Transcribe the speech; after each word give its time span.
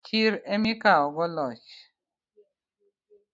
Chir 0.07 0.33
emikawogo 0.53 1.25
loch 1.35 1.69